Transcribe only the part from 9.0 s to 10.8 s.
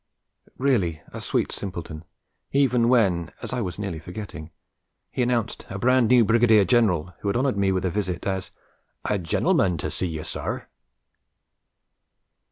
'A gen'leman to see you, sir!'